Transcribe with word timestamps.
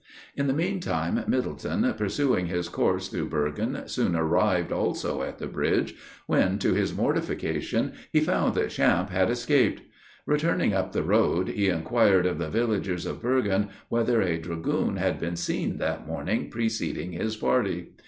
In 0.35 0.47
the 0.47 0.53
meantime, 0.53 1.23
Middleton, 1.27 1.93
pursuing 1.95 2.47
his 2.47 2.69
course 2.69 3.07
through 3.07 3.27
Bergen, 3.29 3.83
soon 3.87 4.15
arrived, 4.15 4.71
also, 4.71 5.21
at 5.21 5.37
the 5.37 5.45
bridge, 5.45 5.93
when, 6.25 6.57
to 6.57 6.73
his 6.73 6.95
mortification, 6.97 7.93
he 8.11 8.19
found 8.19 8.55
that 8.55 8.71
Champe 8.71 9.11
had 9.11 9.29
escaped. 9.29 9.83
Returning 10.25 10.73
up 10.73 10.91
the 10.93 11.03
road, 11.03 11.49
he 11.49 11.67
inquired 11.69 12.25
of 12.25 12.39
the 12.39 12.49
villagers 12.49 13.05
of 13.05 13.21
Bergen, 13.21 13.69
whether 13.89 14.23
a 14.23 14.39
dragoon 14.39 14.95
had 14.97 15.19
been 15.19 15.35
seen 15.35 15.77
that 15.77 16.07
morning 16.07 16.49
preceding 16.49 17.11
his 17.11 17.35
party. 17.37 17.89